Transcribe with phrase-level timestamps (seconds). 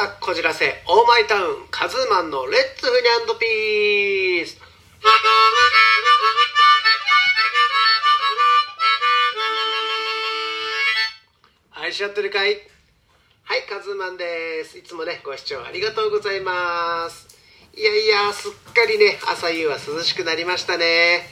[0.00, 4.56] ザこじらせオーマイタウンカズーマンのレッツフニャンドピース。
[11.72, 12.56] 愛し合ってるかい？
[13.44, 14.78] はいカズーマンです。
[14.78, 17.28] いつもねご視聴ありがとうございます。
[17.76, 21.26] いやいやすっかりね朝夕は涼しくなりましたね。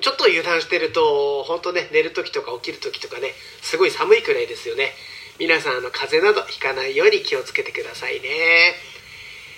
[0.00, 3.32] ちょっと油断してると本当ね寝る時とか起きる時とかね
[3.62, 4.92] すごい寒いくらいですよね。
[5.42, 8.78] 皆さんあの風邪などひかないように気をつけてくださいね。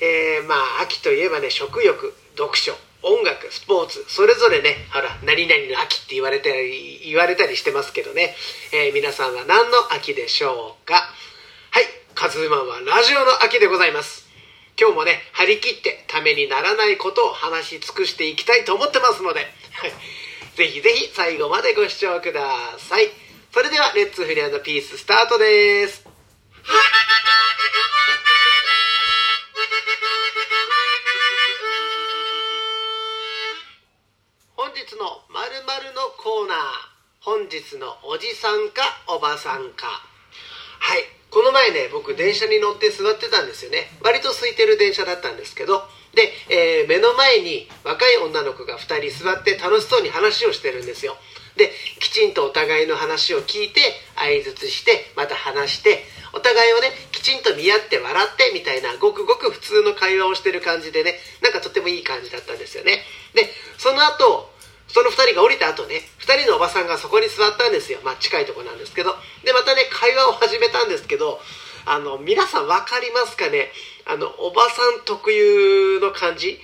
[0.00, 2.72] えー、まあ秋といえばね食欲読書
[3.02, 8.34] 音楽スポーツそれぞれねほら何々の秋って言われたり言われたりしてますけどね、
[8.72, 10.94] えー、皆さんは何の秋でしょうか。
[10.94, 11.84] はい
[12.14, 14.24] カズーマンはラジオの秋でございます。
[14.80, 19.44] 今日もね張り切ってためにならないことを話し尽くしていきたいと思ってますので。
[20.56, 22.40] ぜひぜひ最後までご視聴くだ
[22.78, 23.25] さい。
[23.56, 26.04] それではレッツフリアンドピーススタートです。
[34.54, 36.58] 本日のまるのコーナー。
[37.20, 39.86] 本日のおじさんかおばさんか。
[39.86, 41.04] はい。
[41.30, 43.88] この前ね僕電車に乗って座ってたんですよね。
[44.02, 45.80] 割と空いてる電車だったんですけど。
[46.12, 51.16] で、えー、目の前に若い女の子が2人座って楽しそうに話をしてるんですよ。
[51.56, 53.80] できちんとお互いの話を聞いて
[54.14, 63.00] 相づちしてまた話してお互いをねきちんと見合って笑ってみたいなごくごく普通の会話をしてる感じでねなんかとてもいい感じだったんですよね。
[63.34, 64.50] でその後
[64.88, 68.00] その2人が降りた後ね2人のおばさんがそこに座ったんですよ。
[68.04, 69.16] まあ近いとこなんですけど。
[69.44, 71.40] でまたね会話を始めたんですけど
[71.86, 73.70] あの皆さん分かりますかね？
[74.06, 76.60] あのおばさん特有の感じ？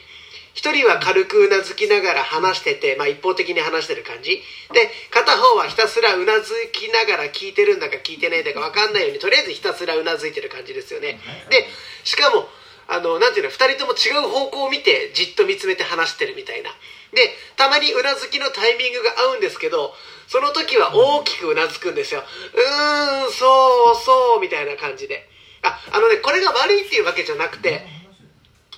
[0.55, 4.43] 一人は軽くうなずきながら話してて、まあ、一方的に話してる感じ。
[4.73, 11.19] で片方はひたすらうなずきながら聞いてるんだか聞いてないんだか分かんないようにとりあえずひたすらうなずいてる感じですよね。
[11.49, 11.67] で
[12.05, 12.49] しかも
[12.89, 16.71] あのなんていうの2人とも違う方向を見てじっと見つめて話してるみたいな。
[17.15, 19.95] でたまにうなずきのタイミングが合うんですけど
[20.29, 22.21] その時は大きくうなずくんですよ。
[22.21, 25.29] うーんそうそうみたいな感じで。
[25.63, 27.87] ああのねこれが悪いっていうわけじゃなくて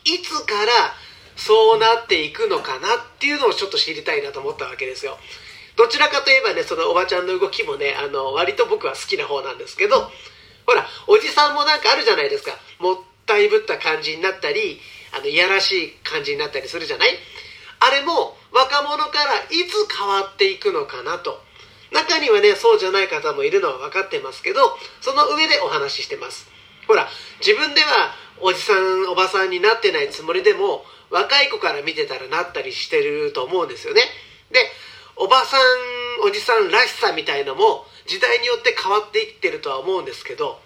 [0.05, 0.95] いつから
[1.37, 5.19] そうなっていくのかなっていうのをちょっと知りたいなと思ったわけですよ。
[5.77, 10.09] どちらかといえばねそのおばちゃんの動きもねあの割と僕は好きな方なんですけど
[10.67, 12.53] ほらおじさんもなんかあるじゃないですか。
[12.78, 12.97] もっ
[13.27, 14.78] たいぶった感じになったり
[15.17, 17.11] あのいやらしい感じになったりするじゃない？
[17.81, 21.43] あれも若者からいつ変わっていくのかなと。
[21.93, 24.61] 中にはねそうじゃない方もいるのは分かってますけど
[25.00, 26.49] その上でお話ししてます。
[26.87, 27.09] ほら
[27.39, 30.84] 自分ではおじさんおばさんになってないつもりでも
[31.15, 34.03] 若い子から見てたらなったりしてると思うんですよね。
[34.51, 34.59] で
[35.15, 40.59] おばさんおじさんらしさみたいのも時代によって変わっていってるとは思うんですけど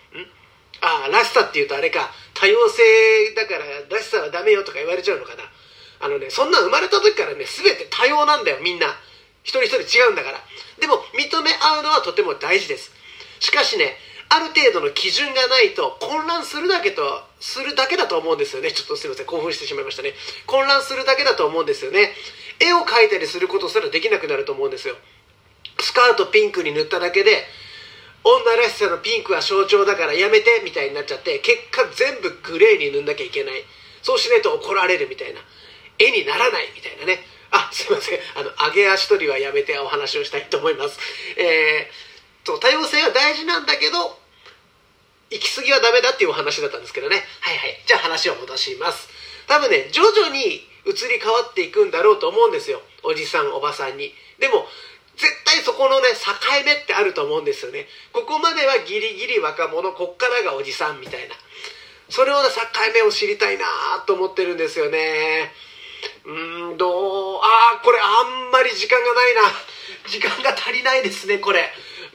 [0.80, 2.82] ああらしさっていうとあれか多様性
[3.36, 5.44] だかららしさはダメよとか言われちゃうのかな。
[6.00, 8.86] あのねそんな生まれた時からね全て多様なんだよみんな。
[9.44, 10.40] 一人一人違うんだから。
[10.80, 12.90] でも認め合うのはとても大事です。
[13.40, 13.96] しかしね
[14.30, 18.72] ある程度の基準がないと混乱するだけとするだけだと思うんですよね。
[18.72, 19.26] ちょっとすいません。
[19.26, 20.14] 興奮してしまいましたね。
[20.46, 22.12] 混乱するだけだと思うんですよね。
[22.60, 24.96] 絵を描いたりすることすらできなくなると思うんですよ。
[25.80, 27.44] スカートピンクに塗っただけで
[28.24, 33.62] 女らしさのピンクは象徴だからやめてみたいになっちゃって結果全部グレーに塗んなきゃいけない。
[34.02, 35.40] そうしないと怒られるみたいな。
[35.98, 37.20] 絵にならないみたいなね。
[37.50, 38.18] あすいません。
[38.36, 40.98] あの上げ足取りはやめてお話をしたいと思います。
[41.36, 42.08] えー
[42.48, 44.17] そう多様性は大事なんだけど
[45.30, 47.16] 行き過ぎはダメだっていうお話だったんですけどね。
[47.40, 47.82] はいはい。
[47.86, 49.08] じゃあ話を戻します。
[49.46, 52.80] 多分ね徐々に移り変わっていくんだろうと思うんですよ。
[53.02, 54.14] おじさんおばさんに。
[54.38, 54.66] でも
[55.16, 56.32] 絶対そこのね境
[56.64, 57.86] 目ってあると思うんですよね。
[58.12, 61.34] ここまではギリギリ若者こっからがおじさんみたいな。
[62.08, 62.62] それをね境
[62.94, 63.66] 目を知りたいな
[64.06, 65.52] と思ってるんですよね。
[66.24, 67.40] うんどう？
[67.42, 69.42] ああこれあんまり時間がないな。
[70.06, 71.68] 時間が足りないですねこれ。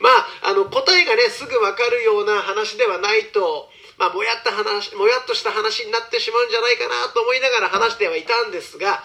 [0.03, 0.11] ま
[0.43, 8.99] あ、あの答えがねすぐ分かるような話ではないと、まあ、もやった話もやっとした話になってしまうんじゃないかなと思いながら話してはいたんですが、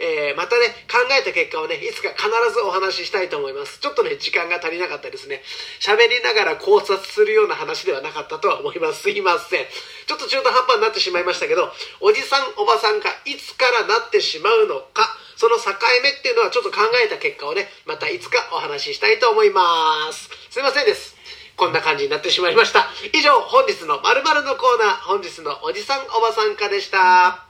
[0.00, 3.78] えー、またね考えた結果をねいつか必ずお話ししたいと思います。
[3.80, 5.42] ちょっとね時間が足りなかったですね。
[5.78, 9.02] 喋りながら考察するような話ではなかったとは思います。
[9.02, 9.66] すいません。
[10.06, 11.70] ちょっと中途半端になってしまいましたけど
[12.00, 15.06] おじさんおばさんがいつからなってしまうのか
[15.36, 15.70] その境
[16.02, 20.30] 目っていうのはちょっと考えた結果をねまたいつかお話ししたいと思います。
[20.50, 21.14] すいませんです。
[21.56, 22.88] こんな感じになってしまいました。
[23.12, 27.44] 以上本日のまるのコーナー本日のおじさんおばさんかでした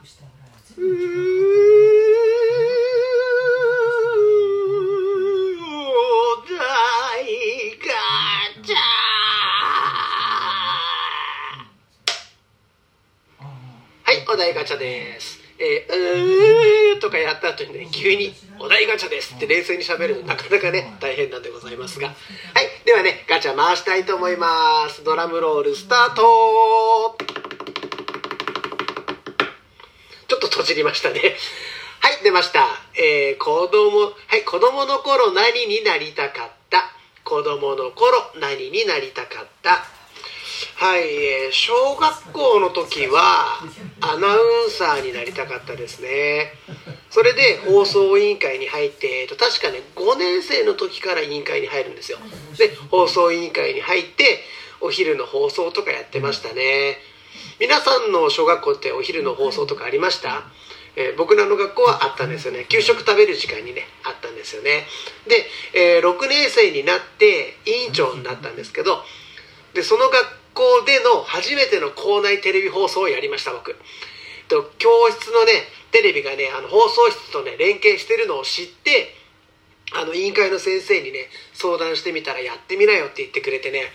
[14.32, 15.40] お題ガチャです。
[15.58, 22.08] えー、うーとかやった後にね急に「お題ガチャです」って冷静にしゃべるのなかなかね大変なんでございますが。
[22.08, 22.16] はい
[22.86, 25.02] ではねガチャ回したいと思います。
[25.02, 26.22] ドラムロールスタート。
[30.28, 31.20] ちょっと閉じりましたね。
[31.98, 32.68] はい出ました。
[32.94, 36.84] えー、子供はい子供の頃何になりたかった？
[37.24, 39.84] 子供の頃何になりたかった？
[40.76, 43.60] はい、えー、小学校の時は
[44.00, 46.52] アナウンサーになりたかったですね。
[47.10, 52.18] それで放送委員会に入って、えっと、確かね5年生の時から委員会に入るんですよ。
[52.58, 54.40] で放送委員会に入って
[54.80, 56.98] お昼の放送とかやってましたね。
[57.58, 60.44] 皆さんの小学校ってお昼の放送とかありました？
[60.96, 62.66] えー、僕らの学校はあったんですよね。
[62.68, 64.86] 給食食べる時間にねあったんですよね。
[65.28, 69.02] で、えー、6年生になって委員長になったんですけど
[69.74, 73.76] でその学校での初めての校内テレビ放送をやりました僕。
[74.48, 75.52] と教室のね
[75.92, 79.14] テレビがねあの放送室とね連携してるのを知って
[79.94, 83.90] あの委員会の先生にね相談してみたらやってみなよって言ってくれてね。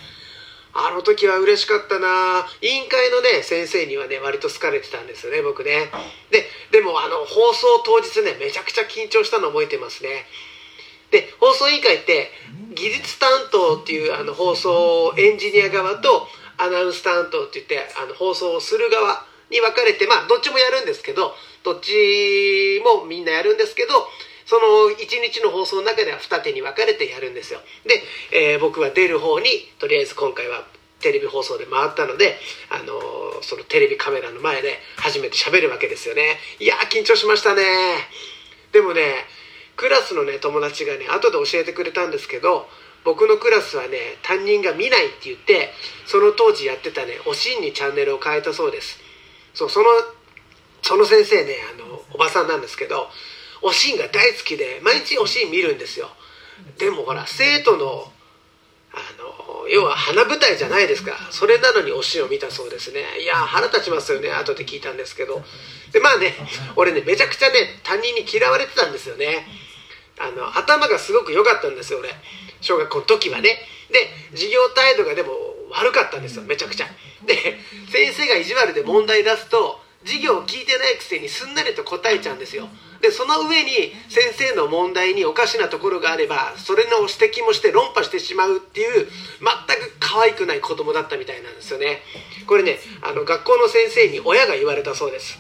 [0.78, 2.46] あの時は嬉しかったな。
[2.62, 5.88] 委員会のね先生にはね割と好かれてたんですよね僕ね。
[6.32, 10.26] ででもあの放送当日ねめちゃくちゃ緊張したの覚えてますね。
[11.12, 12.30] で放送委員会って
[12.74, 24.08] 技術担当っていうあの放送エンジニア側とアナウンス担当って言ってあの放送をする側に分かれてまあどっちもやるんですけどどっちもみんなやるんですけど
[24.46, 27.60] その1日の放送の中では二手に分かれてやるんですよ。
[28.32, 29.48] で、えー、僕は出る方に
[29.80, 30.68] とりあえず今回は
[31.02, 32.38] テレビ放送で回ったので、
[32.70, 36.38] あのー、そのテレビカメラの前で初めて喋るわけですよね。
[36.60, 37.64] いや緊張しましたね。
[38.72, 39.26] でもね
[39.76, 42.68] クラスのね友達がね後で教えてくれたんですけど
[43.06, 45.70] 僕のクラスはね担任が見ないって言って
[46.08, 49.00] その当時やってたねおしんにチャンネルを変えたそうです。
[49.54, 49.86] そうその
[50.82, 53.08] その先生ねあのおばさんなんですけど
[53.62, 56.10] おしんが大好きで毎日おしん見るんですよ。
[56.78, 58.12] でもほら生徒の
[58.94, 61.14] あの要は花舞台じゃないですか。
[61.32, 63.02] それなのにおしんを見たそうですね。
[63.22, 65.44] いや腹立ちますよね後で聞いたんですけど。
[65.92, 66.34] でまあね
[66.76, 69.48] 俺ねめちゃくちゃね担任に嫌われてたんですよね。
[70.20, 72.10] あの頭がすごく良かったんですよ俺。
[72.62, 73.58] 小学校の時はね。
[73.92, 75.32] で授業態度がでも
[75.72, 76.88] 悪かったんですよめちゃくちゃ。
[77.26, 77.36] で
[77.92, 82.68] 先生が意地悪で問題出すと授業を聞いてないくせにすんなりと答えちゃうんですよ。
[83.02, 92.02] でその上に先生の問題におかしなところがあればそれの指摘もして論破してしまうっていう全く可愛くない子供だったみたいなんですよね。
[92.48, 95.38] これねあの学校の先生に親が言われたそうです。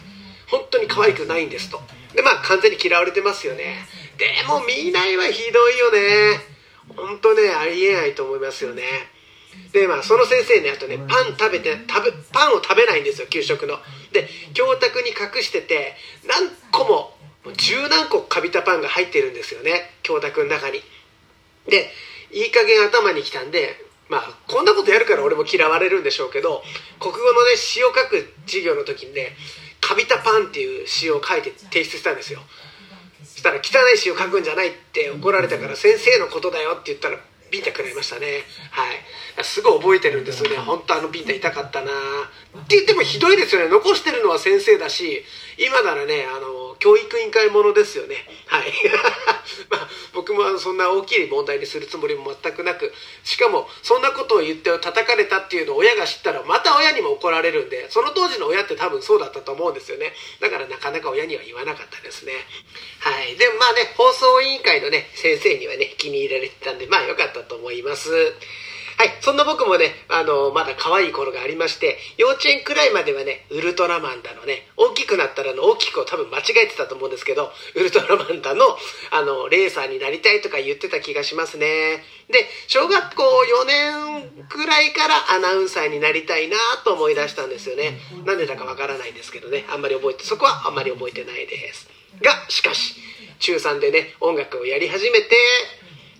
[0.47, 1.81] 本当に可愛くないんですと。
[2.13, 3.85] でまあ完全に嫌われてますよね
[4.17, 6.55] でも見ないはひどいよね。
[6.95, 8.83] 本当ねありえないと思いますよね。
[9.71, 13.77] でまあその先生ねあとねパン食べて食べパンを食べないんですよ給食の。
[14.11, 15.95] で教卓に隠してて
[16.27, 17.13] 何個も
[17.57, 20.81] 十何個かびたパンが入ってるんですよね教卓の中に。
[21.67, 21.89] で
[22.31, 23.75] いい加減頭にきたんで
[24.09, 26.63] まあこんなことやるから俺も嫌われるんでしょうけど
[26.99, 29.35] 国語のね詩を書く授業の時にね
[29.81, 32.39] かびたパンっていう詩を書いて提出したんですよ
[33.45, 37.17] したら汚い詩を書くんじゃないって怒られたから先生のことだよって言ったら
[37.51, 38.41] ビンタ食らいましたね。
[38.71, 39.43] はい。
[39.43, 40.57] すごい覚えてるんですよね。
[40.57, 41.91] 本当あのビンタ痛かったな。
[41.91, 43.69] って言ってもひどいですよね。
[43.69, 45.23] 残してるのは先生だし
[45.59, 48.15] 今ならねあの教育委員会ものですよね。
[48.47, 48.71] はい。
[49.69, 60.13] まあ僕もそんな大きい問題にするつもりも全くなくしかもそんなことを言って叩かれたっていうのを親が知ったらまた親にも怒られるんでその当時の親って多分そうだったと思うんですよね。
[60.39, 62.33] だからなかなか親には言わなかったですね。
[62.99, 63.35] はい。
[63.35, 68.09] でもまあね放送委員会のね先生にはね気に入られてたんでまあ良かったと思います。
[68.97, 78.63] はい、そんな僕もね、あの、まだ可愛い頃がありまして、幼稚園くらいまではね、ウルトラマンだのね、大きくなったらの大きくを多分間違えてたと思うんですけど、ウルトラマンだの、
[79.11, 82.05] あの、レーサーになりたいとか言ってた気がしますね。
[82.29, 87.99] で、小学校4年くらいからアナウンサーになりたいなと思い出したんですよね。
[88.23, 91.89] なんでだかわからないんですけどね、あんまり覚えて、そこはあんまり覚えてないです。
[92.21, 92.95] が、しかし、
[93.39, 95.35] 中3でね、音楽をやり始めて、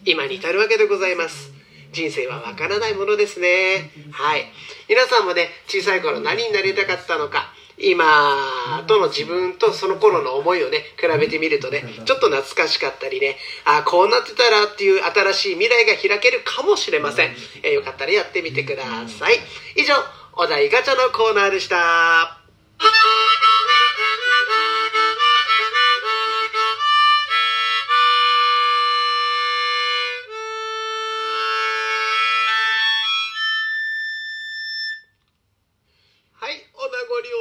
[0.04, 1.55] 今に至るわけでございます。
[1.96, 3.90] 人生はわからないものですね。
[4.12, 4.46] はい。
[4.90, 17.32] 皆さんもね、小さい頃何になりたかったのか、今との自分とその頃の思いをね、比べてみるとね、ちょっと懐かしかったりね、ああ、こうなってたらっていう新しい未来が開けるかもしれません。
[17.64, 19.40] えー、よかったらやってみてください。
[19.78, 19.94] 以上、
[20.34, 22.40] お題ガチャのコーナーでした。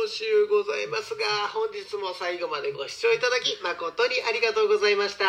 [0.08, 5.24] 集ございますが本日も最後までご視聴いただき誠にありがとうございました。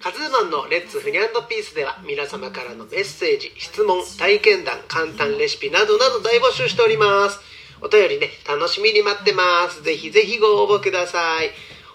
[0.00, 7.40] カズーマンのレッツフニャンドピースでは皆様からのメッセージ質問体験談簡単レシピなどなど大募集しております。
[7.80, 9.82] お便りね楽しみに待ってます。
[9.82, 11.50] ぜひぜひご応募ください。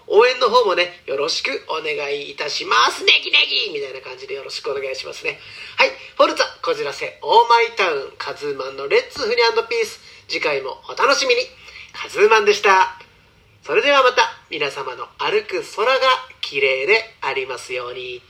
[0.06, 3.04] 応援の方もねよろしくお願いいたします。
[3.04, 3.72] ネギネギ!
[3.74, 5.38] みたいな感じでよろしくお願いしますね。
[5.78, 5.90] はい。
[6.16, 9.98] フォルツァこじらせオーマイタウンカズーマンのレッツフニャンドピース。
[10.28, 11.42] 次回もお楽しみに。
[11.92, 12.98] カズーマンでした
[13.62, 16.00] それではまた皆様の歩く空が
[16.40, 18.20] 綺麗でありますように。